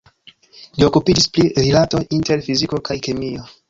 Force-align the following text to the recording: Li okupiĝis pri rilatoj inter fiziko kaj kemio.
Li 0.77 0.87
okupiĝis 0.87 1.29
pri 1.37 1.47
rilatoj 1.61 2.05
inter 2.21 2.47
fiziko 2.51 2.85
kaj 2.91 3.03
kemio. 3.09 3.51